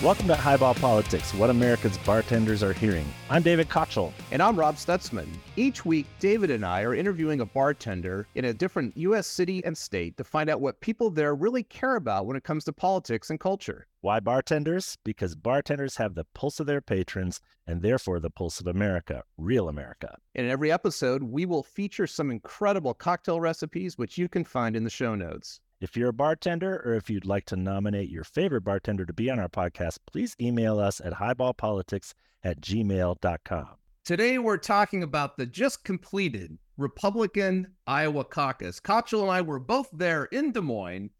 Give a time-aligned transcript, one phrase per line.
[0.00, 3.04] Welcome to Highball Politics, what America's bartenders are hearing.
[3.28, 4.12] I'm David Kochel.
[4.30, 5.26] And I'm Rob Stutzman.
[5.56, 9.26] Each week, David and I are interviewing a bartender in a different U.S.
[9.26, 12.62] city and state to find out what people there really care about when it comes
[12.66, 13.88] to politics and culture.
[14.00, 14.96] Why bartenders?
[15.02, 19.68] Because bartenders have the pulse of their patrons and therefore the pulse of America, real
[19.68, 20.16] America.
[20.36, 24.84] In every episode, we will feature some incredible cocktail recipes, which you can find in
[24.84, 25.58] the show notes.
[25.80, 29.30] If you're a bartender or if you'd like to nominate your favorite bartender to be
[29.30, 33.68] on our podcast, please email us at highballpolitics at gmail.com.
[34.04, 38.80] Today, we're talking about the just completed Republican Iowa caucus.
[38.80, 41.10] Kochel and I were both there in Des Moines.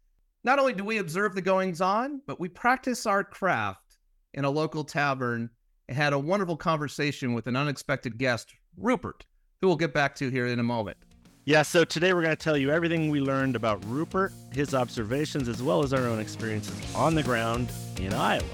[0.43, 3.97] Not only do we observe the goings on, but we practice our craft
[4.33, 5.49] in a local tavern
[5.87, 9.25] and had a wonderful conversation with an unexpected guest, Rupert,
[9.61, 10.97] who we'll get back to here in a moment.
[11.49, 15.47] Yeah, so today we're going to tell you everything we learned about Rupert, his observations,
[15.47, 18.45] as well as our own experiences on the ground in Iowa.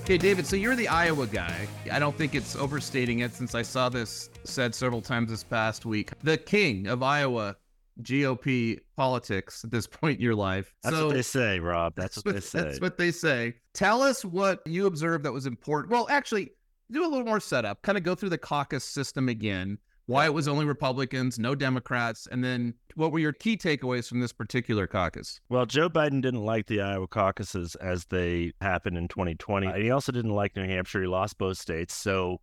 [0.00, 1.68] Okay, David, so you're the Iowa guy.
[1.92, 5.86] I don't think it's overstating it since I saw this said several times this past
[5.86, 6.10] week.
[6.24, 7.54] The king of Iowa
[8.02, 10.74] GOP politics at this point in your life.
[10.82, 11.94] That's so, what they say, Rob.
[11.96, 12.62] That's, what, they say.
[12.62, 13.54] That's what they say.
[13.72, 15.92] Tell us what you observed that was important.
[15.92, 16.50] Well, actually,
[16.90, 17.82] do a little more setup.
[17.82, 19.78] Kind of go through the caucus system again.
[20.06, 24.20] Why it was only Republicans, no Democrats, and then what were your key takeaways from
[24.20, 25.40] this particular caucus?
[25.48, 29.66] Well, Joe Biden didn't like the Iowa caucuses as they happened in 2020.
[29.66, 31.00] And he also didn't like New Hampshire.
[31.00, 31.94] He lost both states.
[31.94, 32.40] So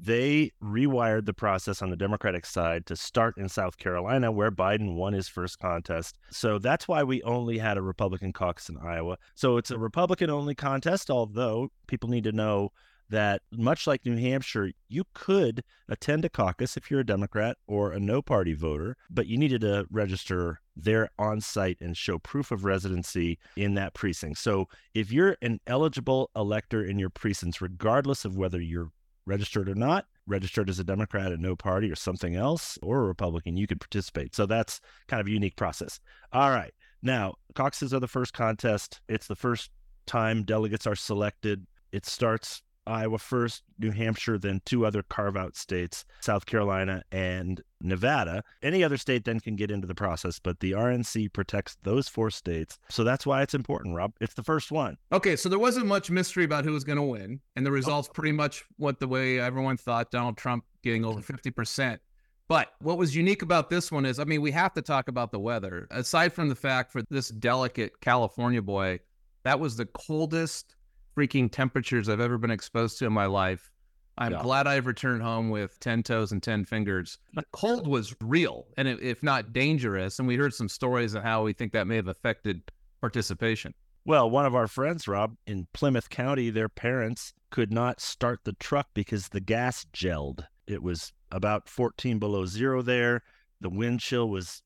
[0.00, 4.94] they rewired the process on the Democratic side to start in South Carolina, where Biden
[4.94, 6.18] won his first contest.
[6.30, 9.18] So that's why we only had a Republican caucus in Iowa.
[9.34, 12.72] So it's a Republican only contest, although people need to know
[13.10, 17.92] that much like New Hampshire, you could attend a caucus if you're a Democrat or
[17.92, 22.50] a no party voter, but you needed to register there on site and show proof
[22.50, 24.38] of residency in that precinct.
[24.38, 28.90] So if you're an eligible elector in your precincts, regardless of whether you're
[29.26, 33.06] registered or not, registered as a Democrat at no party or something else, or a
[33.06, 34.34] Republican, you could participate.
[34.34, 36.00] So that's kind of a unique process.
[36.32, 36.74] All right.
[37.02, 39.00] Now, caucuses are the first contest.
[39.08, 39.70] It's the first
[40.06, 41.66] time delegates are selected.
[41.92, 47.62] It starts Iowa first, New Hampshire, then two other carve out states, South Carolina and
[47.80, 48.42] Nevada.
[48.62, 52.30] Any other state then can get into the process, but the RNC protects those four
[52.30, 52.78] states.
[52.90, 54.12] So that's why it's important, Rob.
[54.20, 54.96] It's the first one.
[55.12, 57.74] Okay, so there wasn't much mystery about who was going to win, and the oh.
[57.74, 61.98] results pretty much went the way everyone thought Donald Trump getting over 50%.
[62.46, 65.32] But what was unique about this one is, I mean, we have to talk about
[65.32, 65.88] the weather.
[65.90, 69.00] Aside from the fact for this delicate California boy,
[69.44, 70.76] that was the coldest
[71.16, 73.70] freaking temperatures I've ever been exposed to in my life.
[74.16, 74.42] I'm yeah.
[74.42, 77.18] glad I've returned home with 10 toes and 10 fingers.
[77.34, 80.18] The cold was real and if not dangerous.
[80.18, 82.62] And we heard some stories of how we think that may have affected
[83.00, 83.74] participation.
[84.04, 88.52] Well, one of our friends, Rob, in Plymouth County, their parents could not start the
[88.54, 90.44] truck because the gas gelled.
[90.66, 93.22] It was about 14 below zero there.
[93.60, 94.62] The wind chill was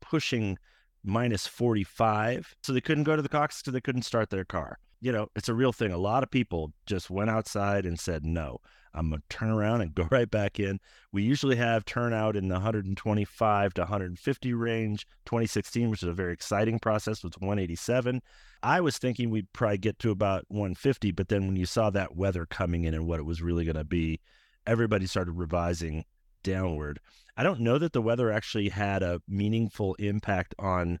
[0.00, 0.58] pushing
[1.04, 2.54] minus 45.
[2.62, 5.28] So they couldn't go to the caucus because they couldn't start their car you know,
[5.34, 5.92] it's a real thing.
[5.92, 8.58] A lot of people just went outside and said, no,
[8.92, 10.78] I'm going to turn around and go right back in.
[11.12, 15.06] We usually have turnout in the 125 to 150 range.
[15.24, 18.20] 2016, which is a very exciting process, was 187.
[18.62, 22.16] I was thinking we'd probably get to about 150, but then when you saw that
[22.16, 24.20] weather coming in and what it was really going to be,
[24.66, 26.04] everybody started revising
[26.42, 27.00] downward.
[27.36, 30.98] I don't know that the weather actually had a meaningful impact on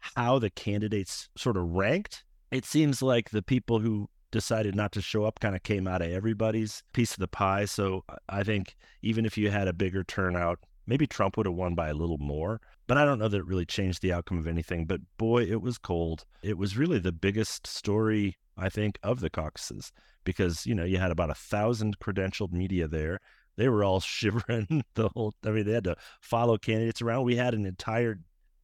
[0.00, 5.02] how the candidates sort of ranked it seems like the people who decided not to
[5.02, 7.64] show up kind of came out of everybody's piece of the pie.
[7.64, 11.74] So I think even if you had a bigger turnout, maybe Trump would have won
[11.74, 12.60] by a little more.
[12.86, 14.86] But I don't know that it really changed the outcome of anything.
[14.86, 16.24] But boy, it was cold.
[16.42, 19.92] It was really the biggest story, I think, of the caucuses
[20.24, 23.20] because, you know, you had about a thousand credentialed media there.
[23.56, 27.24] They were all shivering the whole I mean, they had to follow candidates around.
[27.24, 28.20] We had an entire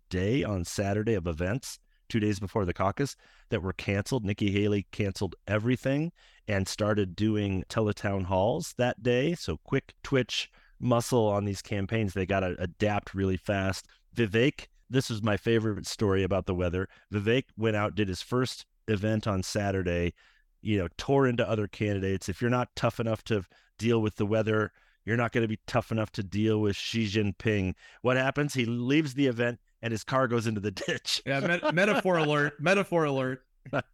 [0.08, 1.78] day on Saturday of events
[2.08, 3.16] two days before the caucus
[3.50, 4.24] that were canceled.
[4.24, 6.12] Nikki Haley canceled everything
[6.46, 9.34] and started doing teletown halls that day.
[9.34, 12.14] So quick twitch muscle on these campaigns.
[12.14, 13.86] They got to adapt really fast.
[14.14, 16.88] Vivek, this is my favorite story about the weather.
[17.12, 20.14] Vivek went out, did his first event on Saturday,
[20.62, 22.28] you know, tore into other candidates.
[22.28, 23.44] If you're not tough enough to
[23.78, 24.72] deal with the weather,
[25.04, 27.74] you're not going to be tough enough to deal with Xi Jinping.
[28.02, 28.54] What happens?
[28.54, 31.22] He leaves the event and his car goes into the ditch.
[31.24, 32.54] yeah, met- metaphor alert.
[32.58, 33.44] Metaphor alert.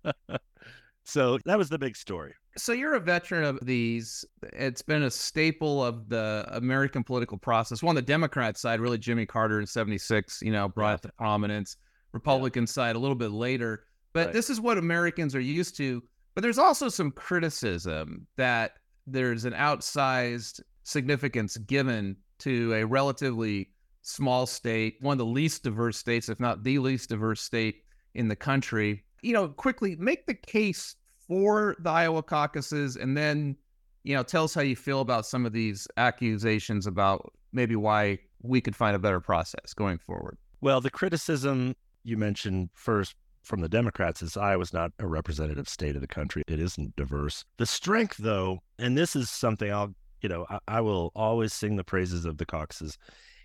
[1.03, 2.35] So that was the big story.
[2.57, 4.25] So you're a veteran of these.
[4.53, 7.83] It's been a staple of the American political process.
[7.83, 11.13] Well, on the Democrat side, really Jimmy Carter in 76, you know, brought it to
[11.15, 11.77] prominence.
[12.13, 12.69] Republican yeah.
[12.69, 13.87] side a little bit later.
[14.13, 14.33] But right.
[14.33, 16.01] this is what Americans are used to.
[16.37, 23.71] But there's also some criticism that there's an outsized significance given to a relatively
[24.03, 27.83] small state, one of the least diverse states, if not the least diverse state
[28.15, 29.05] in the country.
[29.23, 33.57] You know, quickly make the case for the Iowa caucuses and then,
[34.03, 38.19] you know, tell us how you feel about some of these accusations about maybe why
[38.43, 40.39] we could find a better process going forward.
[40.61, 41.75] Well, the criticism
[42.05, 46.43] you mentioned first from the Democrats is Iowa's not a representative state of the country.
[46.47, 47.45] It isn't diverse.
[47.57, 51.77] The strength, though, and this is something I'll, you know, I, I will always sing
[51.77, 52.99] the praises of the caucuses.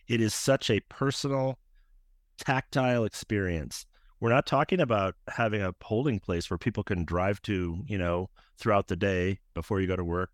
[0.08, 1.58] It is such a personal,
[2.38, 3.86] tactile experience.
[4.20, 8.30] We're not talking about having a polling place where people can drive to, you know,
[8.58, 10.30] throughout the day before you go to work,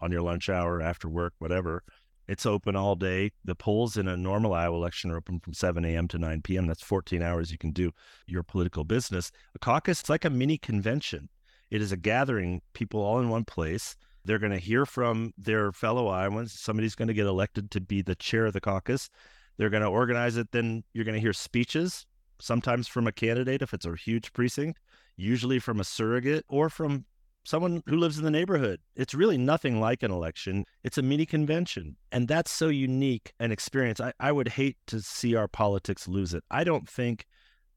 [0.00, 1.82] on your lunch hour, after work, whatever.
[2.28, 3.32] It's open all day.
[3.44, 6.08] The polls in a normal Iowa election are open from 7 a.m.
[6.08, 6.66] to 9 p.m.
[6.66, 7.92] That's 14 hours you can do
[8.26, 9.30] your political business.
[9.54, 11.28] A caucus, it's like a mini convention.
[11.70, 13.96] It is a gathering, people all in one place.
[14.26, 16.52] They're going to hear from their fellow Iowans.
[16.52, 19.08] Somebody's going to get elected to be the chair of the caucus.
[19.56, 20.52] They're going to organize it.
[20.52, 22.04] Then you're going to hear speeches,
[22.40, 24.80] sometimes from a candidate if it's a huge precinct,
[25.16, 27.04] usually from a surrogate or from
[27.44, 28.80] someone who lives in the neighborhood.
[28.96, 30.64] It's really nothing like an election.
[30.82, 31.96] It's a mini convention.
[32.10, 34.00] And that's so unique an experience.
[34.00, 36.42] I, I would hate to see our politics lose it.
[36.50, 37.26] I don't think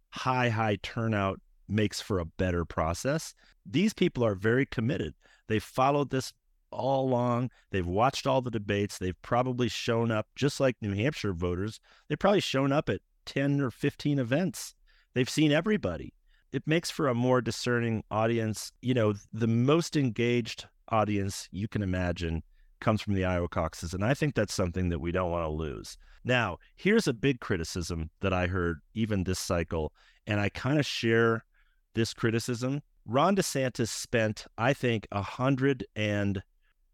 [0.09, 3.35] high, high turnout makes for a better process.
[3.63, 5.13] These people are very committed.
[5.49, 6.31] They've followed this
[6.71, 7.51] all along.
[7.71, 8.97] They've watched all the debates.
[8.97, 13.59] They've probably shown up, just like New Hampshire voters, they've probably shown up at 10
[13.59, 14.73] or 15 events.
[15.13, 16.13] They've seen everybody
[16.51, 18.71] it makes for a more discerning audience.
[18.81, 22.43] You know, the most engaged audience you can imagine
[22.81, 23.93] comes from the Iowa caucuses.
[23.93, 25.97] And I think that's something that we don't want to lose.
[26.23, 29.93] Now, here's a big criticism that I heard even this cycle,
[30.27, 31.45] and I kind of share
[31.93, 32.81] this criticism.
[33.05, 36.41] Ron DeSantis spent, I think, a hundred and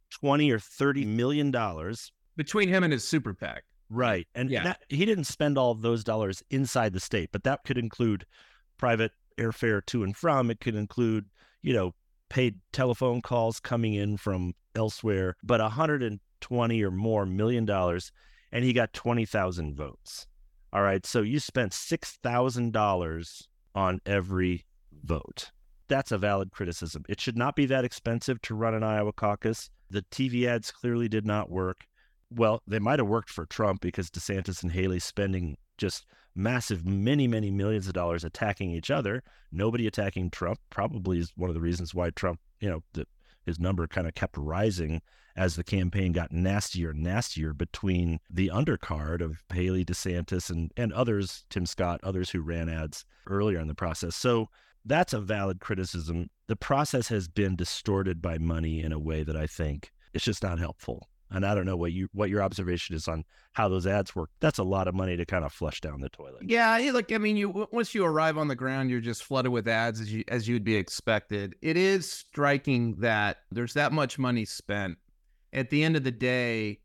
[0.09, 3.63] twenty or thirty million dollars between him and his super PAC.
[3.89, 4.27] Right.
[4.35, 4.63] And yeah.
[4.63, 8.25] That, he didn't spend all of those dollars inside the state, but that could include
[8.77, 10.49] private airfare to and from.
[10.49, 11.25] It could include,
[11.61, 11.93] you know,
[12.29, 18.11] paid telephone calls coming in from elsewhere, but a 120 or more million dollars,
[18.51, 20.27] and he got 20,000 votes.
[20.73, 21.05] All right.
[21.05, 24.65] So you spent $6,000 on every
[25.03, 25.51] vote.
[25.87, 27.03] That's a valid criticism.
[27.07, 29.69] It should not be that expensive to run an Iowa caucus.
[29.89, 31.85] The TV ads clearly did not work.
[32.31, 36.05] Well, they might have worked for Trump because DeSantis and Haley spending just
[36.35, 39.23] massive, many, many millions of dollars attacking each other.
[39.51, 43.05] Nobody attacking Trump probably is one of the reasons why Trump, you know, the,
[43.45, 45.01] his number kind of kept rising
[45.37, 50.93] as the campaign got nastier and nastier between the undercard of Haley DeSantis and, and
[50.93, 54.15] others, Tim Scott, others who ran ads earlier in the process.
[54.15, 54.49] So
[54.85, 56.29] that's a valid criticism.
[56.47, 60.43] The process has been distorted by money in a way that I think it's just
[60.43, 61.09] not helpful.
[61.31, 64.29] And I don't know what you what your observation is on how those ads work.
[64.39, 66.43] That's a lot of money to kind of flush down the toilet.
[66.43, 69.67] Yeah, look, I mean, you once you arrive on the ground, you're just flooded with
[69.67, 71.55] ads as you as you'd be expected.
[71.61, 74.97] It is striking that there's that much money spent.
[75.51, 76.79] At the end of the day,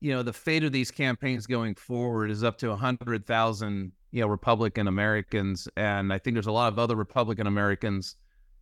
[0.00, 3.92] you know, the fate of these campaigns going forward is up to a hundred thousand,
[4.16, 8.16] you know, Republican Americans, and I think there's a lot of other Republican Americans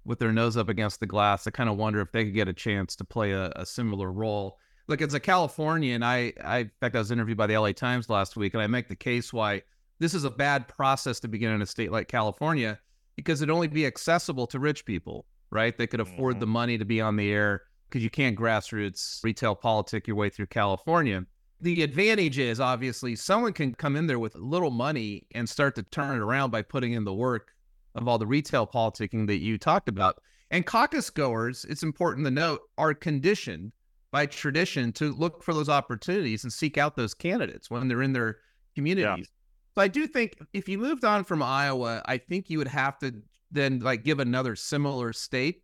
[0.04, 1.46] with their nose up against the glass.
[1.46, 4.12] I kind of wonder if they could get a chance to play a, a similar
[4.12, 7.72] role look, as a Californian, I, I, in fact, I was interviewed by the LA
[7.72, 9.62] Times last week, and I make the case why
[9.98, 12.78] this is a bad process to begin in a state like California
[13.16, 15.76] because it'd only be accessible to rich people, right?
[15.76, 16.40] They could afford mm-hmm.
[16.40, 20.30] the money to be on the air because you can't grassroots retail politic your way
[20.30, 21.24] through California.
[21.64, 25.82] The advantage is obviously someone can come in there with little money and start to
[25.82, 27.52] turn it around by putting in the work
[27.94, 30.20] of all the retail politicking that you talked about.
[30.50, 33.72] And caucus goers, it's important to note, are conditioned
[34.12, 38.12] by tradition to look for those opportunities and seek out those candidates when they're in
[38.12, 38.40] their
[38.74, 39.06] communities.
[39.26, 39.74] Yeah.
[39.74, 42.98] So I do think if you moved on from Iowa, I think you would have
[42.98, 43.14] to
[43.50, 45.62] then like give another similar state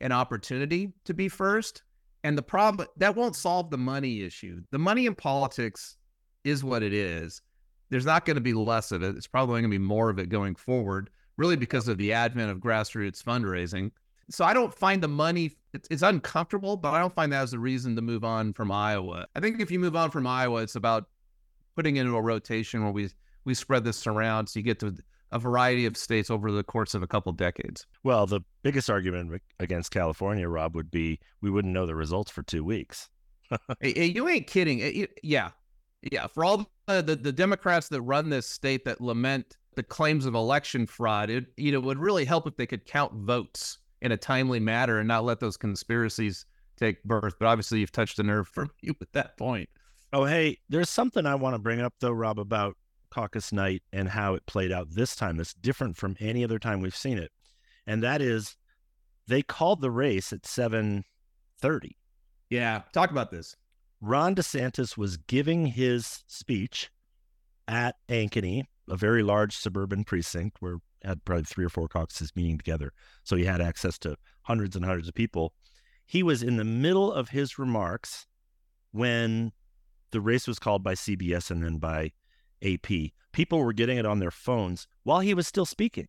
[0.00, 1.82] an opportunity to be first.
[2.24, 4.62] And the problem that won't solve the money issue.
[4.70, 5.96] The money in politics
[6.44, 7.42] is what it is.
[7.90, 9.16] There's not going to be less of it.
[9.16, 12.50] It's probably going to be more of it going forward, really because of the advent
[12.50, 13.90] of grassroots fundraising
[14.30, 17.54] so I don't find the money it's, it's uncomfortable, but I don't find that as
[17.54, 19.26] a reason to move on from Iowa.
[19.34, 21.08] I think if you move on from Iowa, it's about
[21.76, 23.08] putting into a rotation where we
[23.44, 24.94] we spread this around so you get to
[25.32, 27.86] a variety of states over the course of a couple decades.
[28.04, 32.42] Well, the biggest argument against California, Rob, would be we wouldn't know the results for
[32.42, 33.08] two weeks.
[33.80, 35.06] hey, you ain't kidding.
[35.22, 35.50] yeah.
[36.10, 36.26] Yeah.
[36.26, 40.34] For all the, the, the Democrats that run this state that lament the claims of
[40.34, 44.16] election fraud, it you know would really help if they could count votes in a
[44.16, 46.44] timely manner and not let those conspiracies
[46.76, 47.34] take birth.
[47.38, 49.68] But obviously, you've touched a nerve for you at that point.
[50.12, 52.76] Oh, hey, there's something I want to bring up though, Rob, about
[53.12, 56.80] caucus night and how it played out this time that's different from any other time
[56.80, 57.30] we've seen it.
[57.86, 58.56] And that is
[59.26, 61.96] they called the race at 7:30.
[62.50, 63.56] Yeah, talk about this.
[64.00, 66.90] Ron DeSantis was giving his speech
[67.68, 72.58] at Ankeny, a very large suburban precinct where had probably three or four caucuses meeting
[72.58, 72.92] together.
[73.24, 75.54] So he had access to hundreds and hundreds of people.
[76.04, 78.26] He was in the middle of his remarks
[78.92, 79.52] when
[80.10, 82.12] the race was called by CBS and then by
[82.62, 83.12] AP.
[83.32, 86.08] People were getting it on their phones while he was still speaking.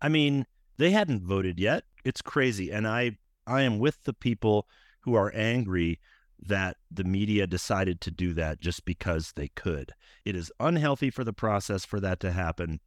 [0.00, 1.84] I mean, they hadn't voted yet.
[2.04, 2.70] It's crazy.
[2.70, 4.68] And I I am with the people
[5.00, 5.98] who are angry
[6.40, 9.92] that the media decided to do that just because they could.
[10.24, 12.80] It is unhealthy for the process for that to happen.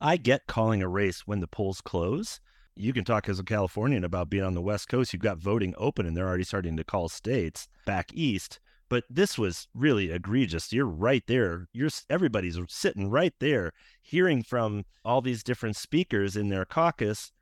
[0.00, 2.40] I get calling a race when the polls close.
[2.74, 5.12] You can talk as a Californian about being on the West Coast.
[5.12, 8.60] You've got voting open and they're already starting to call states back east.
[8.88, 10.72] But this was really egregious.
[10.72, 11.68] You're right there.
[11.72, 17.32] You're everybody's sitting right there, hearing from all these different speakers in their caucus,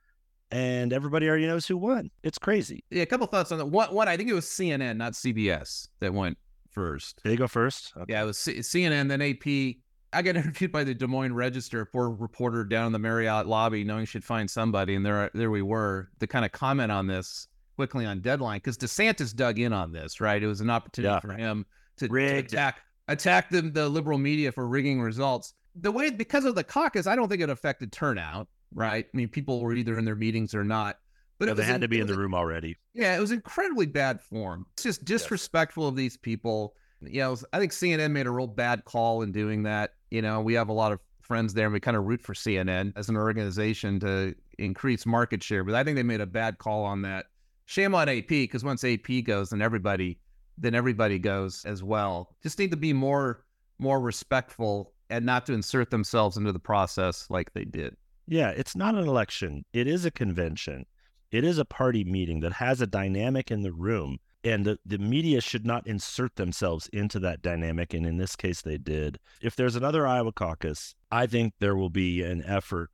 [0.50, 2.10] and everybody already knows who won.
[2.22, 2.84] It's crazy.
[2.90, 3.66] Yeah, a couple thoughts on that.
[3.66, 6.38] One, one, I think it was CNN, not CBS, that went
[6.70, 7.22] first.
[7.22, 7.92] Did they go first?
[7.96, 8.12] Okay.
[8.12, 9.76] Yeah, it was C- CNN, then AP.
[10.12, 13.84] I got interviewed by the Des Moines Register, poor reporter down in the Marriott lobby,
[13.84, 17.48] knowing she'd find somebody, and there, there we were to kind of comment on this
[17.76, 20.42] quickly on deadline because DeSantis dug in on this, right?
[20.42, 21.20] It was an opportunity yeah.
[21.20, 21.66] for him
[21.98, 25.54] to, to, attack attack the, the liberal media for rigging results.
[25.76, 29.06] The way because of the caucus, I don't think it affected turnout, right?
[29.12, 30.98] I mean, people were either in their meetings or not.
[31.38, 32.76] But they had in, to be in the room already.
[32.94, 34.66] Yeah, it was incredibly bad form.
[34.74, 35.88] It's just disrespectful yes.
[35.88, 36.74] of these people.
[37.02, 39.94] You know, I think CNN made a real bad call in doing that.
[40.10, 42.34] You know, we have a lot of friends there and we kind of root for
[42.34, 46.58] CNN as an organization to increase market share, but I think they made a bad
[46.58, 47.26] call on that
[47.66, 50.18] shame on AP because once AP goes, then everybody
[50.56, 52.35] then everybody goes as well.
[52.42, 53.44] Just need to be more
[53.78, 57.97] more respectful and not to insert themselves into the process like they did.
[58.26, 59.64] Yeah, it's not an election.
[59.73, 60.87] It is a convention.
[61.30, 64.18] It is a party meeting that has a dynamic in the room.
[64.44, 67.94] And the, the media should not insert themselves into that dynamic.
[67.94, 69.18] And in this case, they did.
[69.40, 72.90] If there's another Iowa caucus, I think there will be an effort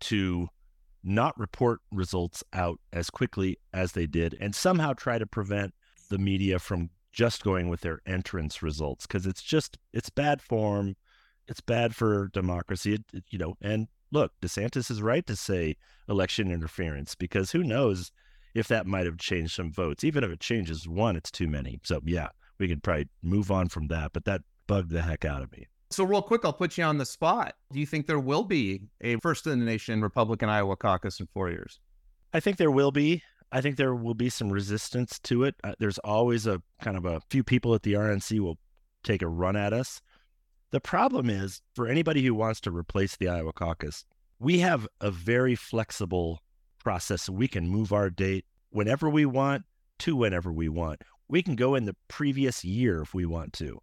[0.00, 0.48] to
[1.02, 5.74] not report results out as quickly as they did and somehow try to prevent
[6.10, 10.94] the media from just going with their entrance results because it's just it's bad form
[11.48, 15.74] it's bad for democracy it, you know and look desantis is right to say
[16.08, 18.12] election interference because who knows
[18.54, 21.80] if that might have changed some votes even if it changes one it's too many.
[21.82, 22.28] So yeah
[22.58, 25.66] we could probably move on from that but that bugged the heck out of me
[25.90, 27.56] so, real quick, I'll put you on the spot.
[27.72, 31.26] Do you think there will be a first in the nation Republican Iowa caucus in
[31.34, 31.80] four years?
[32.32, 33.22] I think there will be.
[33.50, 35.56] I think there will be some resistance to it.
[35.64, 38.58] Uh, there's always a kind of a few people at the RNC will
[39.02, 40.00] take a run at us.
[40.70, 44.04] The problem is for anybody who wants to replace the Iowa caucus,
[44.38, 46.38] we have a very flexible
[46.78, 47.28] process.
[47.28, 49.64] We can move our date whenever we want
[50.00, 51.02] to whenever we want.
[51.28, 53.80] We can go in the previous year if we want to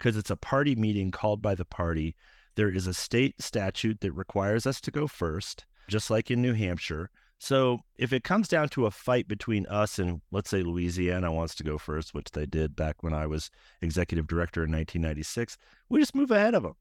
[0.00, 2.16] because it's a party meeting called by the party.
[2.56, 6.54] There is a state statute that requires us to go first, just like in New
[6.54, 7.10] Hampshire.
[7.38, 11.54] So if it comes down to a fight between us and let's say Louisiana wants
[11.56, 13.50] to go first, which they did back when I was
[13.82, 15.56] executive director in 1996,
[15.88, 16.74] we just move ahead of them.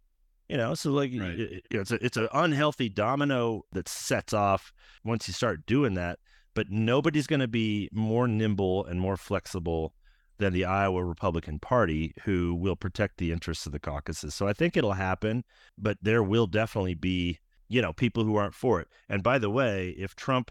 [0.47, 1.39] You know, so like right.
[1.39, 4.73] it, it's a, it's an unhealthy domino that sets off
[5.03, 6.19] once you start doing that.
[6.55, 9.93] But nobody's going to be more nimble and more flexible
[10.39, 14.33] than the Iowa Republican Party, who will protect the interests of the caucuses.
[14.33, 15.43] So I think it'll happen,
[15.77, 18.87] but there will definitely be, you know, people who aren't for it.
[19.09, 20.49] And by the way, if Trump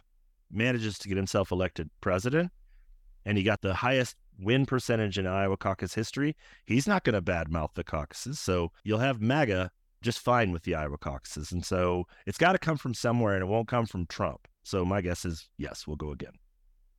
[0.51, 2.53] manages to get himself elected president
[3.25, 7.23] and he got the highest win percentage in Iowa caucus history, he's not going to
[7.23, 8.39] badmouth the caucuses.
[8.39, 9.71] So you'll have MAGA
[10.03, 11.51] just fine with the Iowa caucuses.
[11.51, 14.47] And so it's got to come from somewhere and it won't come from Trump.
[14.63, 16.35] So my guess is yes, we'll go again.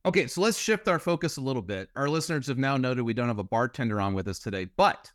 [0.06, 1.90] Okay, so let's shift our focus a little bit.
[1.94, 5.12] Our listeners have now noted we don't have a bartender on with us today, but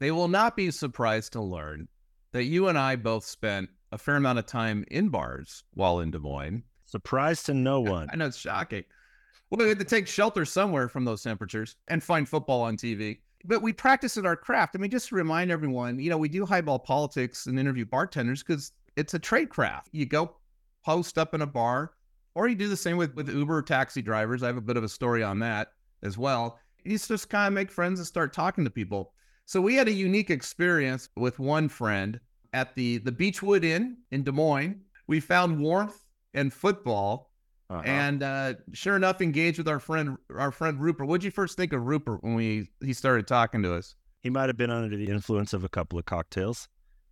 [0.00, 1.86] they will not be surprised to learn
[2.32, 6.10] that you and I both spent a fair amount of time in bars while in
[6.10, 6.64] Des Moines.
[6.84, 8.08] Surprise to no one.
[8.12, 8.82] I know it's shocking.
[9.50, 13.18] Well, we had to take shelter somewhere from those temperatures and find football on TV.
[13.44, 14.74] But we practice at our craft.
[14.74, 18.42] I mean, just to remind everyone, you know, we do highball politics and interview bartenders
[18.42, 19.90] because it's a trade craft.
[19.92, 20.34] You go
[20.84, 21.92] post up in a bar,
[22.34, 24.42] or you do the same with with Uber taxi drivers.
[24.42, 25.68] I have a bit of a story on that
[26.02, 26.58] as well.
[26.84, 29.12] You just kind of make friends and start talking to people.
[29.46, 32.18] So we had a unique experience with one friend
[32.52, 34.80] at the the Beechwood Inn in Des Moines.
[35.06, 37.30] We found warmth and football,
[37.68, 37.82] uh-huh.
[37.84, 41.06] and uh, sure enough, engaged with our friend our friend Rupert.
[41.06, 43.94] What did you first think of Rupert when we he started talking to us?
[44.20, 46.68] He might have been under the influence of a couple of cocktails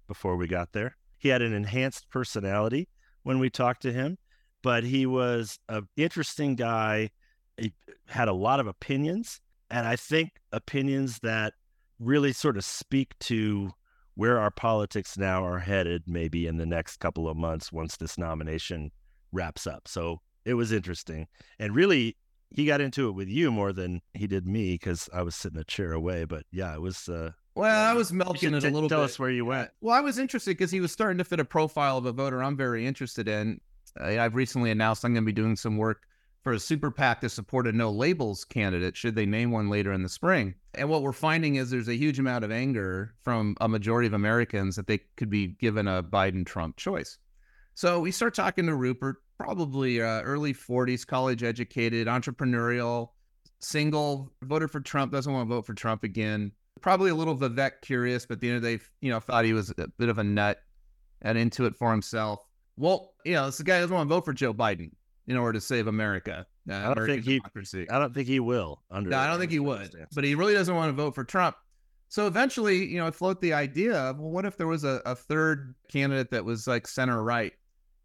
[0.08, 0.96] before we got there.
[1.18, 2.88] He had an enhanced personality
[3.22, 4.16] when we talked to him,
[4.62, 7.10] but he was an interesting guy.
[7.56, 7.72] He
[8.06, 9.40] had a lot of opinions,
[9.70, 11.54] and I think opinions that
[11.98, 13.72] really sort of speak to
[14.14, 18.18] where our politics now are headed, maybe in the next couple of months once this
[18.18, 18.90] nomination
[19.32, 19.88] wraps up.
[19.88, 21.28] So it was interesting.
[21.58, 22.16] And really,
[22.50, 25.58] he got into it with you more than he did me because I was sitting
[25.58, 26.24] a chair away.
[26.24, 27.08] But yeah, it was.
[27.08, 29.02] Uh, well, I was milking it a little tell bit.
[29.02, 29.70] Tell us where you went.
[29.80, 32.42] Well, I was interested because he was starting to fit a profile of a voter
[32.42, 33.60] I'm very interested in.
[34.00, 36.02] I've recently announced I'm going to be doing some work
[36.42, 39.92] for a super PAC to support a no labels candidate should they name one later
[39.92, 40.54] in the spring.
[40.74, 44.12] And what we're finding is there's a huge amount of anger from a majority of
[44.12, 47.18] Americans that they could be given a Biden Trump choice.
[47.74, 53.10] So we start talking to Rupert, probably uh, early 40s, college educated, entrepreneurial,
[53.60, 56.52] single, voted for Trump, doesn't want to vote for Trump again.
[56.80, 59.44] Probably a little Vivek curious, but at the end of the day, you know, thought
[59.44, 60.58] he was a bit of a nut
[61.22, 62.40] and into it for himself.
[62.76, 64.90] Well, you know, this guy doesn't want to vote for Joe Biden
[65.26, 66.46] in order to save America.
[66.70, 67.38] Uh, I don't think he.
[67.38, 67.88] Democracy.
[67.90, 68.82] I don't think he will.
[68.90, 69.94] Under no, I don't think he would.
[70.14, 71.56] But he really doesn't want to vote for Trump.
[72.08, 75.00] So eventually, you know, I float the idea of well, what if there was a,
[75.06, 77.52] a third candidate that was like center right,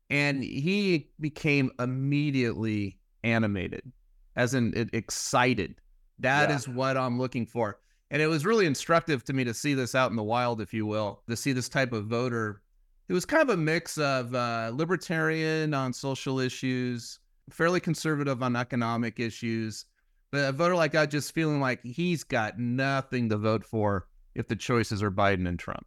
[0.10, 3.92] and he became immediately animated,
[4.36, 5.76] as in excited.
[6.20, 6.56] That yeah.
[6.56, 7.80] is what I'm looking for.
[8.10, 10.74] And it was really instructive to me to see this out in the wild, if
[10.74, 12.62] you will, to see this type of voter
[13.10, 18.56] it was kind of a mix of uh, libertarian on social issues, fairly conservative on
[18.56, 19.86] economic issues,
[20.32, 24.48] but a voter like that just feeling like he's got nothing to vote for if
[24.48, 25.86] the choices are Biden and Trump.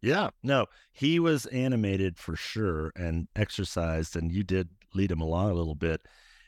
[0.00, 5.50] Yeah, no, he was animated for sure and exercised, and you did lead him along
[5.50, 6.00] a little bit.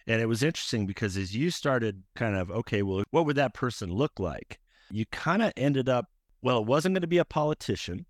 [0.07, 3.55] And it was interesting because as you started kind of, okay, well, what would that
[3.55, 4.59] person look like?
[4.91, 6.07] You kind of ended up,
[6.43, 8.07] well, it wasn't going to be a politician,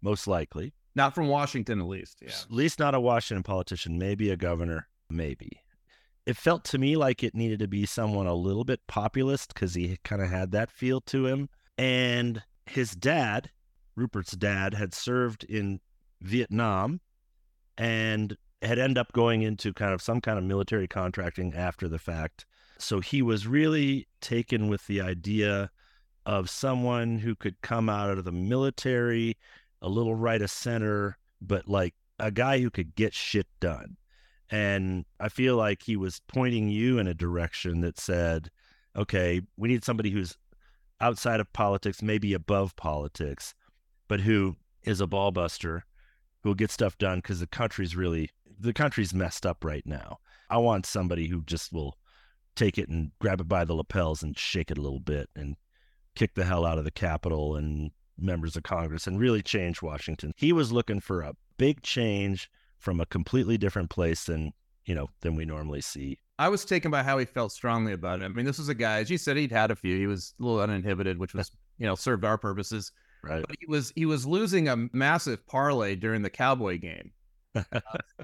[0.00, 0.72] most likely.
[0.94, 2.18] Not from Washington, at least.
[2.20, 2.30] Yeah.
[2.30, 5.62] At least not a Washington politician, maybe a governor, maybe.
[6.26, 9.74] It felt to me like it needed to be someone a little bit populist because
[9.74, 11.48] he kind of had that feel to him.
[11.78, 13.50] And his dad,
[13.96, 15.80] Rupert's dad, had served in
[16.20, 17.00] Vietnam
[17.78, 21.98] and had ended up going into kind of some kind of military contracting after the
[21.98, 22.44] fact.
[22.78, 25.70] So he was really taken with the idea
[26.26, 29.36] of someone who could come out of the military
[29.82, 33.96] a little right of center, but like a guy who could get shit done.
[34.50, 38.50] And I feel like he was pointing you in a direction that said,
[38.96, 40.36] okay, we need somebody who's
[41.00, 43.54] outside of politics, maybe above politics,
[44.08, 45.84] but who is a ball buster,
[46.42, 50.18] who'll get stuff done because the country's really, the country's messed up right now.
[50.50, 51.96] I want somebody who just will
[52.56, 55.56] take it and grab it by the lapels and shake it a little bit and
[56.16, 60.32] kick the hell out of the Capitol and members of Congress and really change Washington.
[60.36, 64.52] He was looking for a big change from a completely different place than,
[64.86, 66.18] you know, than we normally see.
[66.38, 68.24] I was taken by how he felt strongly about it.
[68.24, 69.96] I mean, this was a guy, as you said, he'd had a few.
[69.98, 72.92] He was a little uninhibited, which was, you know, served our purposes.
[73.22, 73.44] Right.
[73.46, 77.12] But he was he was losing a massive parlay during the Cowboy game.
[77.54, 77.80] uh,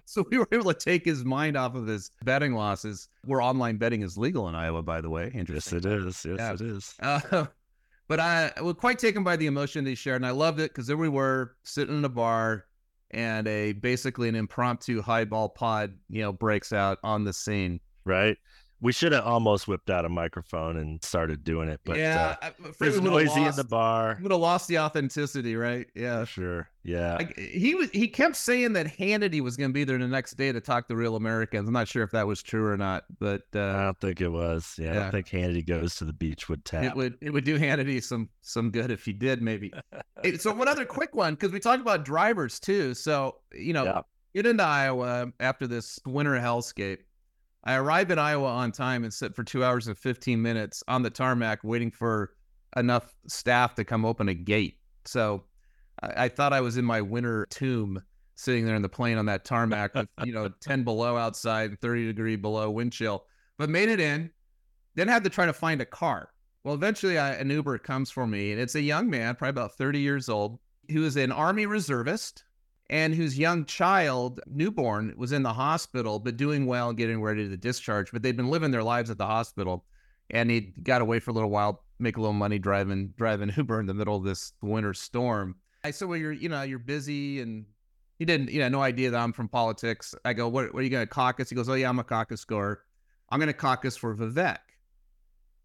[0.07, 3.09] so we were able to take his mind off of his betting losses.
[3.25, 5.31] Where online betting is legal in Iowa, by the way.
[5.35, 5.81] Interesting.
[5.83, 6.25] Yes, it is.
[6.25, 6.53] Yes, yeah.
[6.53, 6.95] it is.
[7.01, 7.47] Uh,
[8.09, 10.87] but I, was quite taken by the emotion they shared, and I loved it because
[10.87, 12.67] there we were sitting in a bar,
[13.11, 17.81] and a basically an impromptu highball pod, you know, breaks out on the scene.
[18.05, 18.37] Right.
[18.81, 22.51] We should have almost whipped out a microphone and started doing it, but yeah, uh,
[22.79, 24.19] it's noisy lost, in the bar.
[24.21, 25.87] Would have lost the authenticity, right?
[25.95, 26.69] Yeah, sure.
[26.85, 27.91] Yeah, like, he was.
[27.91, 30.89] He kept saying that Hannity was going to be there the next day to talk
[30.89, 31.67] to real Americans.
[31.67, 34.29] I'm not sure if that was true or not, but uh, I don't think it
[34.29, 34.77] was.
[34.79, 36.85] Yeah, yeah, I don't think Hannity goes to the Beechwood tap.
[36.85, 37.17] It would.
[37.23, 39.73] It would do Hannity some some good if he did, maybe.
[40.39, 42.93] so one other quick one because we talked about drivers too.
[42.93, 44.03] So you know, yeah.
[44.35, 46.99] get into Iowa after this winter hellscape
[47.67, 51.03] I arrived in Iowa on time and sit for two hours and 15 minutes on
[51.03, 52.31] the tarmac waiting for
[52.77, 54.79] enough staff to come open a gate.
[55.05, 55.43] So
[56.01, 58.01] I, I thought I was in my winter tomb
[58.37, 62.07] sitting there in the plane on that tarmac with, you know, 10 below outside, 30
[62.07, 63.25] degree below wind chill,
[63.59, 64.31] but made it in.
[64.95, 66.31] Then had to try to find a car.
[66.63, 69.77] Well, eventually I, an Uber comes for me and it's a young man, probably about
[69.77, 70.61] 30 years old,
[70.93, 72.45] who is an Army reservist
[72.89, 77.49] and whose young child, newborn, was in the hospital, but doing well and getting ready
[77.49, 78.13] to discharge.
[78.13, 79.85] But they'd been living their lives at the hospital,
[80.31, 83.81] and he got away for a little while, make a little money driving driving Uber
[83.81, 85.57] in the middle of this winter storm.
[85.85, 87.65] I said, "Well, you're you know you're busy," and
[88.19, 90.15] he didn't, you know, no idea that I'm from politics.
[90.25, 92.05] I go, "What, what are you going to caucus?" He goes, "Oh yeah, I'm a
[92.05, 92.83] caucus goer.
[93.31, 94.59] I'm going to caucus for Vivek."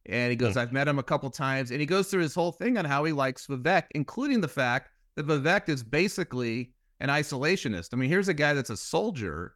[0.08, 0.60] And he goes, hmm.
[0.60, 1.72] I've met him a couple times.
[1.72, 4.90] And he goes through his whole thing on how he likes Vivek, including the fact
[5.16, 7.90] that Vivek is basically an isolationist.
[7.94, 9.56] I mean, here's a guy that's a soldier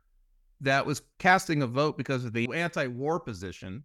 [0.61, 3.83] that was casting a vote because of the anti-war position,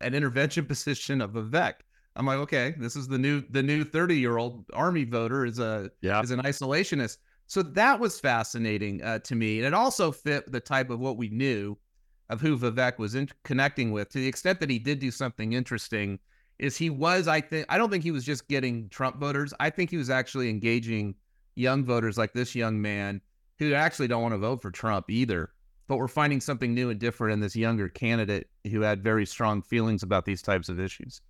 [0.00, 1.74] an intervention position of Vivek.
[2.16, 5.58] I'm like, okay, this is the new the new 30 year old army voter is
[5.58, 6.20] a Yeah.
[6.22, 7.18] is an isolationist.
[7.46, 11.16] So that was fascinating uh, to me, and it also fit the type of what
[11.16, 11.76] we knew
[12.28, 14.08] of who Vivek was in- connecting with.
[14.10, 16.18] To the extent that he did do something interesting,
[16.58, 19.52] is he was I think I don't think he was just getting Trump voters.
[19.60, 21.14] I think he was actually engaging
[21.56, 23.20] young voters like this young man
[23.58, 25.50] who actually don't want to vote for Trump either.
[25.88, 29.62] But we're finding something new and different in this younger candidate who had very strong
[29.62, 31.20] feelings about these types of issues.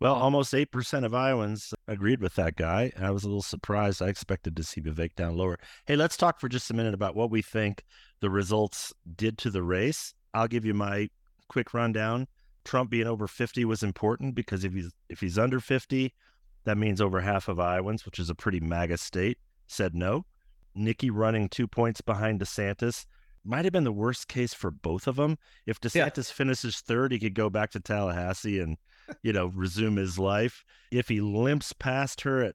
[0.00, 2.92] Well, almost 8% of Iowans agreed with that guy.
[2.96, 4.02] And I was a little surprised.
[4.02, 5.58] I expected to see Vivek down lower.
[5.86, 7.84] Hey, let's talk for just a minute about what we think
[8.20, 10.14] the results did to the race.
[10.32, 11.08] I'll give you my
[11.48, 12.26] quick rundown.
[12.64, 16.12] Trump being over 50 was important because if he's if he's under 50,
[16.64, 20.26] that means over half of Iowans, which is a pretty MAGA state, said no.
[20.74, 23.06] Nikki running two points behind DeSantis
[23.44, 25.38] might have been the worst case for both of them.
[25.66, 26.08] If Yeah.
[26.08, 28.76] DeSantis finishes third, he could go back to Tallahassee and
[29.22, 30.64] you know, resume his life.
[30.90, 32.54] If he limps past her at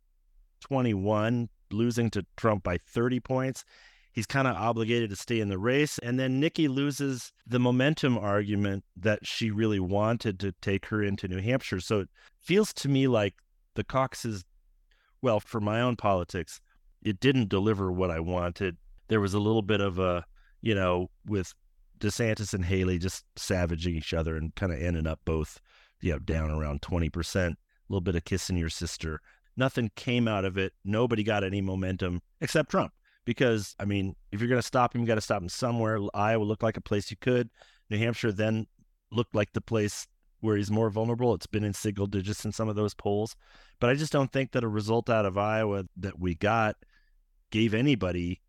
[0.62, 3.64] 21, losing to Trump by 30 points,
[4.12, 6.00] he's kind of obligated to stay in the race.
[6.00, 11.28] And then Nikki loses the momentum argument that she really wanted to take her into
[11.28, 11.80] New Hampshire.
[11.80, 12.10] So it
[12.42, 13.36] feels to me like
[13.76, 14.44] the caucuses,
[15.22, 16.60] well, for my own politics,
[17.02, 18.78] it didn't deliver what I wanted.
[19.08, 20.26] There was a little bit of a,
[20.62, 21.54] you know, with
[22.00, 25.60] DeSantis and Haley just savaging each other and kind of ending up both
[26.02, 27.56] you know, down around 20%, a
[27.90, 29.22] little bit of kissing your sister.
[29.58, 30.74] Nothing came out of it.
[30.86, 32.94] Nobody got any momentum except Trump.
[33.26, 36.00] Because, I mean, if you're going to stop him, you got to stop him somewhere.
[36.14, 37.50] Iowa looked like a place you could.
[37.90, 38.66] New Hampshire then
[39.12, 40.08] looked like the place
[40.40, 41.34] where he's more vulnerable.
[41.34, 43.36] It's been in single digits in some of those polls.
[43.80, 46.78] But I just don't think that a result out of Iowa that we got
[47.52, 48.42] gave anybody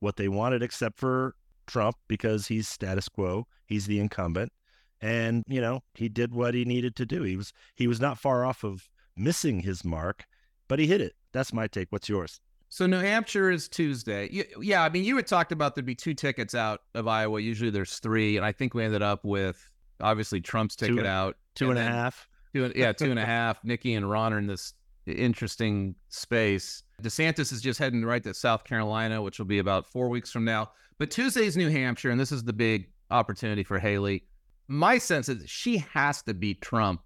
[0.00, 1.34] what they wanted except for
[1.66, 3.46] Trump because he's status quo.
[3.66, 4.52] He's the incumbent
[5.00, 8.18] and you know he did what he needed to do he was he was not
[8.18, 10.24] far off of missing his mark
[10.68, 14.44] but he hit it that's my take what's yours So New Hampshire is Tuesday.
[14.60, 17.38] Yeah, I mean, you had talked about there'd be two tickets out of Iowa.
[17.40, 19.68] Usually there's three, and I think we ended up with
[20.00, 21.36] obviously Trump's Two- ticket out.
[21.54, 23.62] two and a half Two yeah, two and a half.
[23.64, 24.72] Nikki and Ron are in this
[25.06, 26.82] interesting space.
[27.02, 30.44] DeSantis is just heading right to South Carolina, which will be about four weeks from
[30.44, 30.70] now.
[30.98, 34.24] But Tuesday's New Hampshire, and this is the big opportunity for Haley.
[34.68, 37.02] My sense is she has to beat Trump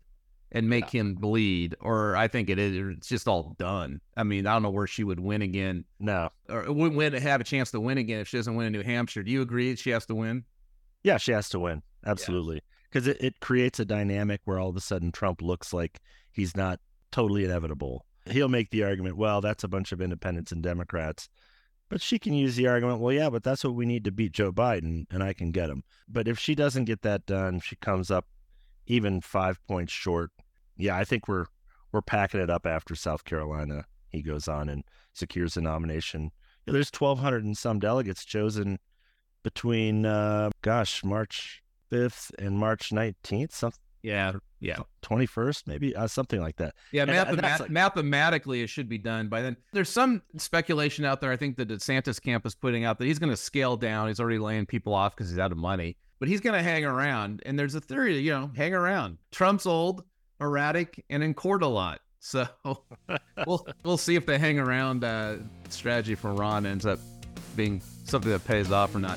[0.53, 2.97] and make him bleed, or I think it is.
[2.97, 4.01] It's just all done.
[4.17, 7.41] I mean, I don't know where she would win again, no or wouldn't win, have
[7.41, 9.23] a chance to win again if she doesn't win in New Hampshire.
[9.23, 10.45] Do you agree she has to win?
[11.07, 14.77] yeah she has to win absolutely because it, it creates a dynamic where all of
[14.77, 16.01] a sudden trump looks like
[16.33, 16.81] he's not
[17.13, 21.29] totally inevitable he'll make the argument well that's a bunch of independents and democrats.
[21.89, 24.33] But she can use the argument well yeah but that's what we need to beat
[24.33, 25.85] joe biden and i can get him.
[26.09, 28.27] But if she doesn't get that done she comes up
[28.87, 30.31] even five points short.
[30.77, 31.47] Yeah i think we're
[31.93, 33.85] we're packing it up after south carolina.
[34.09, 36.31] He goes on and secures the nomination.
[36.67, 38.79] There's 1200 and some delegates chosen
[39.43, 41.63] between uh gosh march
[41.93, 43.71] 5th and march 19th some
[44.07, 44.77] Yeah, yeah.
[45.03, 48.99] 21st maybe uh, something like that Yeah, And- and mathemat- like- mathematically, it should be
[48.99, 49.57] done by then.
[49.73, 51.33] There's some speculation out there.
[51.33, 54.09] I think the DeSantis camp is putting out that he's going to scale down.
[54.09, 56.85] He's already laying people off because he's out of money, but he's going to hang
[56.85, 57.43] around.
[57.45, 59.19] And there's a theory, you know, hang around.
[59.33, 60.05] Trump's old,
[60.41, 62.01] erratic, and in court a lot.
[62.27, 62.45] So
[63.47, 65.37] we'll we'll see if the hang around uh,
[65.69, 66.99] strategy for Ron ends up
[67.55, 69.17] being something that pays off or not.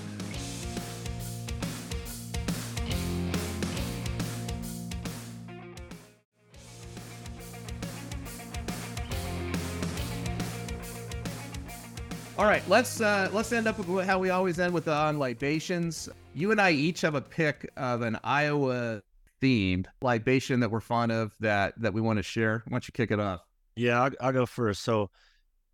[12.40, 15.20] All right, let's uh, let's end up with how we always end with the on
[15.20, 16.08] libations.
[16.34, 19.02] You and I each have a pick of an Iowa
[19.42, 22.64] themed libation that we're fond of that that we want to share.
[22.66, 23.42] Why don't you kick it off?
[23.76, 24.84] Yeah, I'll, I'll go first.
[24.84, 25.10] So,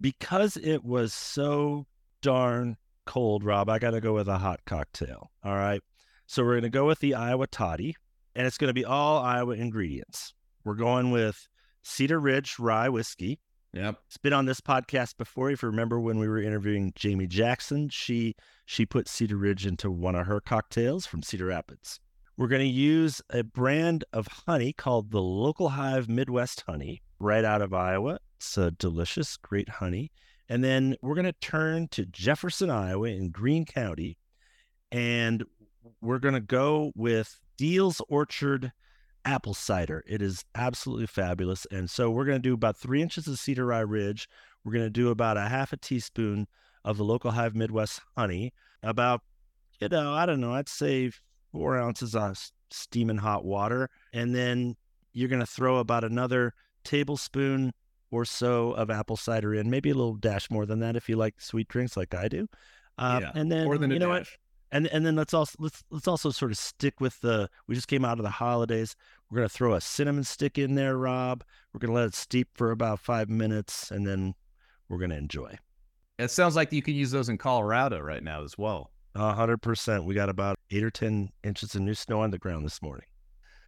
[0.01, 1.85] because it was so
[2.23, 5.29] darn cold, Rob, I got to go with a hot cocktail.
[5.43, 5.83] All right.
[6.25, 7.95] So, we're to go with the Iowa Toddy,
[8.35, 10.33] and it's to be all Iowa ingredients.
[10.63, 11.47] We're going with
[11.83, 13.39] Cedar Ridge rye whiskey,
[13.75, 13.99] Yep.
[14.07, 15.51] It's been on this podcast before.
[15.51, 18.33] If you remember when we were interviewing Jamie Jackson, she
[18.65, 21.99] she put Cedar Ridge into one of her cocktails from Cedar Rapids.
[22.37, 27.43] We're going to use a brand of honey called the Local Hive Midwest Honey, right
[27.43, 28.19] out of Iowa.
[28.37, 30.09] It's a delicious, great honey.
[30.47, 34.17] And then we're going to turn to Jefferson, Iowa, in Greene County,
[34.89, 35.43] and
[35.99, 38.71] we're going to go with Deal's Orchard
[39.25, 40.03] apple cider.
[40.07, 41.65] It is absolutely fabulous.
[41.71, 44.29] And so we're going to do about three inches of Cedar Rye Ridge.
[44.63, 46.47] We're going to do about a half a teaspoon
[46.83, 49.21] of the local Hive Midwest honey, about,
[49.79, 51.11] you know, I don't know, I'd say
[51.51, 52.37] four ounces of
[52.69, 53.89] steaming hot water.
[54.13, 54.75] And then
[55.13, 57.73] you're going to throw about another tablespoon
[58.11, 61.15] or so of apple cider in, maybe a little dash more than that if you
[61.17, 62.47] like sweet drinks like I do.
[62.97, 64.27] Uh, yeah, and then more than you know what?
[64.71, 67.87] and and then let's also let's let's also sort of stick with the we just
[67.87, 68.95] came out of the holidays
[69.29, 72.15] we're going to throw a cinnamon stick in there rob we're going to let it
[72.15, 74.33] steep for about five minutes and then
[74.89, 75.53] we're going to enjoy
[76.17, 78.91] It sounds like you could use those in Colorado right now as well.
[79.15, 82.37] a hundred percent we got about eight or ten inches of new snow on the
[82.37, 83.07] ground this morning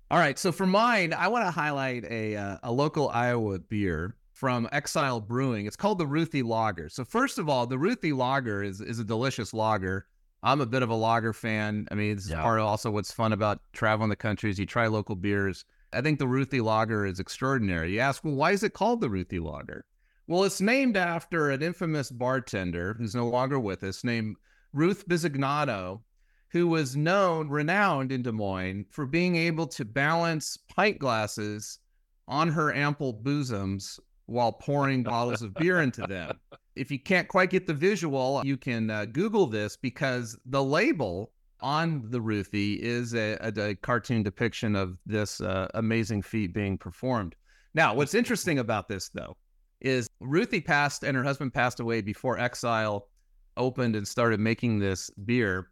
[0.09, 0.39] All right.
[0.39, 5.19] So for mine, I want to highlight a uh, a local Iowa beer from Exile
[5.19, 5.65] Brewing.
[5.65, 6.87] It's called the Ruthie Lager.
[6.87, 10.05] So first of all, the Ruthie Lager is is a delicious lager.
[10.43, 11.87] I'm a bit of a lager fan.
[11.91, 12.41] I mean, this is Yeah.
[12.41, 15.65] part of also what's fun about traveling the country is you try local beers.
[15.93, 17.93] I think the Ruthie Lager is extraordinary.
[17.93, 19.85] You ask, well, why is it called the Ruthie Lager?
[20.27, 24.35] Well, it's named after an infamous bartender who's no longer with us, named
[24.73, 26.01] Ruth Bisignano,
[26.49, 31.79] who was known, renowned in Des Moines for being able to balance pint glasses
[32.27, 36.37] on her ample bosoms while pouring bottles of beer into them.
[36.77, 41.31] If you can't quite get the visual, you can uh, Google this because the label
[41.59, 46.77] on the Ruthie is a, a, a cartoon depiction of this uh, amazing feat being
[46.77, 47.35] performed.
[47.73, 49.35] Now, what's interesting about this, though,
[49.81, 53.07] is Ruthie passed and her husband passed away before Exile
[53.55, 55.69] opened and started making this beer.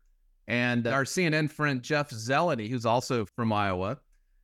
[0.47, 3.97] And our CNN friend Jeff Zeleny, who's also from Iowa,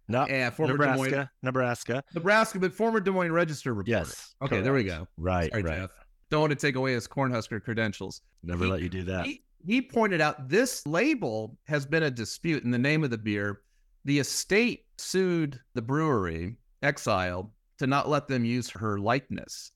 [0.08, 3.92] no and former Des Moines, nebraska nebraska Nebraska, but former Des Moines Register reporter.
[3.92, 5.08] yes Okay, there we go.
[5.18, 5.92] right Sorry, right Jeff.
[6.32, 8.22] Don't want to take away his Cornhusker credentials.
[8.42, 12.10] never He- let you do that He, he pointed out this label has been a
[12.10, 13.62] dispute in the name of the beer.
[14.06, 19.72] The estate sued the brewery, Exile, to not let them use her likeness.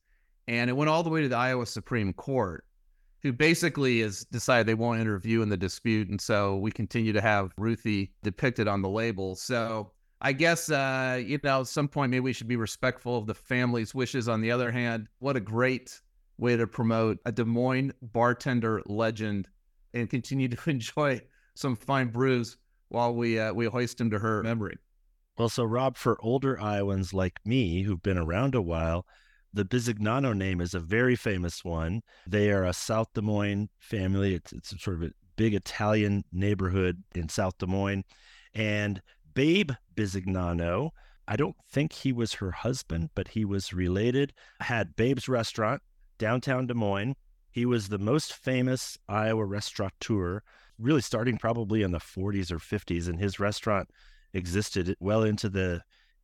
[0.48, 2.64] And it went all the way to the Iowa Supreme Court,
[3.22, 6.10] who basically has decided they won't interview in the dispute.
[6.10, 9.36] And so we continue to have Ruthie depicted on the label.
[9.36, 9.92] So
[10.22, 13.34] I guess, uh, you know, at some point, maybe we should be respectful of the
[13.34, 14.28] family's wishes.
[14.28, 16.00] On the other hand, what a great
[16.38, 19.48] way to promote a Des Moines bartender legend
[19.94, 21.22] and continue to enjoy
[21.56, 22.58] some fine brews
[22.90, 24.78] while we uh, we hoist him to her memory.
[25.38, 29.06] Well, so Rob, for older Iowans like me who've been around a while,
[29.54, 32.02] the Bisignano name is a very famous one.
[32.26, 34.36] They are a South Des Moines family.
[34.36, 38.06] It's, it's sort of a big Italian neighborhood in South Des Moines.
[38.54, 39.02] And
[39.34, 40.92] Babe Bisignano,
[41.28, 45.82] I don't think he was her husband, but he was related, had Babe's restaurant
[46.18, 47.16] downtown Des Moines.
[47.52, 50.42] He was the most famous Iowa restaurateur,
[50.78, 53.08] really starting probably in the 40s or 50s.
[53.08, 53.90] And his restaurant
[54.34, 55.82] existed well into the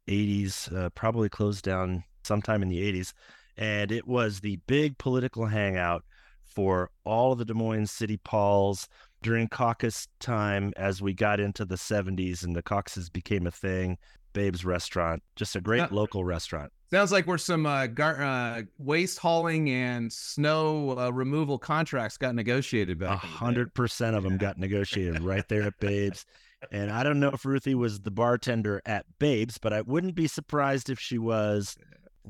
[0.07, 3.13] 80s, uh, probably closed down sometime in the 80s.
[3.57, 6.03] And it was the big political hangout
[6.43, 8.87] for all of the Des Moines city pauls
[9.23, 13.97] during caucus time as we got into the 70s and the caucuses became a thing.
[14.33, 15.87] Babe's Restaurant, just a great Yeah.
[15.91, 16.71] local restaurant.
[16.91, 22.35] Sounds like where some uh, gar- uh, waste hauling and snow uh, removal contracts got
[22.35, 23.21] negotiated A back.
[23.21, 23.27] day.
[23.27, 24.37] hundred percent of them Yeah.
[24.39, 26.25] got negotiated right there at Babes.
[26.71, 30.27] And I don't know if Ruthie was the bartender at Babes, but I wouldn't be
[30.27, 31.75] surprised if she was.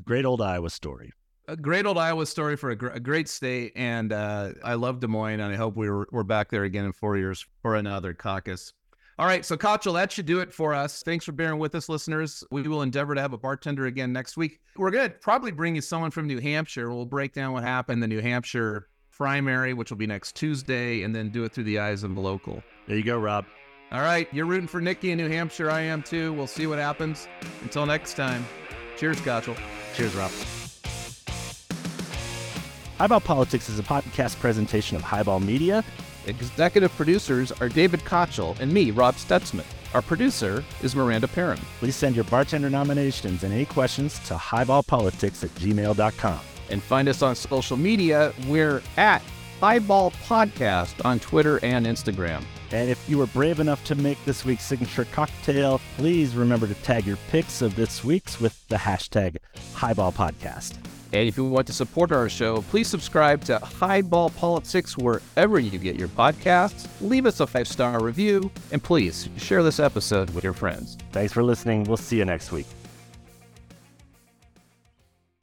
[0.05, 1.11] Great old Iowa story.
[1.49, 5.01] A great old Iowa story for a, gr- a great state, and uh, I love
[5.01, 8.13] Des Moines, and I hope we're we're back there again in four years for another
[8.13, 8.71] caucus.
[9.19, 11.03] All right, so Kochel, that should do it for us.
[11.03, 12.43] Thanks for bearing with us, listeners.
[12.49, 14.59] We will endeavor to have a bartender again next week.
[14.77, 16.89] We're going to probably bring you someone from New Hampshire.
[16.89, 21.03] We'll break down what happened in the New Hampshire primary, which will be next Tuesday,
[21.03, 22.63] and then do it through the eyes of the local.
[22.87, 23.45] There you go, Rob.
[23.91, 25.69] All right, you're rooting for Nikki in New Hampshire.
[25.69, 26.33] I am too.
[26.33, 27.27] We'll see what happens.
[27.61, 28.45] Until next time,
[28.97, 29.59] cheers, Kochel.
[29.93, 30.31] Cheers, Rob.
[32.97, 35.83] Highball Politics is a podcast presentation of Highball Media.
[36.27, 39.65] Executive producers are David Kochel and me, Rob Stutzman.
[39.93, 41.59] Our producer is Miranda Perrin.
[41.79, 46.39] Please send your bartender nominations and any questions to highballpolitics at gmail.com.
[46.69, 48.33] And find us on social media.
[48.47, 49.21] We're at
[49.59, 52.43] Highball Podcast on Twitter and Instagram.
[52.71, 56.75] And if you were brave enough to make this week's signature cocktail, please remember to
[56.75, 59.37] tag your pics of this week's with the hashtag
[59.73, 60.77] Highball Podcast.
[61.13, 65.77] And if you want to support our show, please subscribe to Highball Politics wherever you
[65.77, 66.87] get your podcasts.
[67.01, 70.97] Leave us a five star review, and please share this episode with your friends.
[71.11, 71.83] Thanks for listening.
[71.83, 72.67] We'll see you next week.